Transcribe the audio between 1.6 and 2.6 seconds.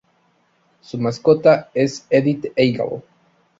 es "Eddie the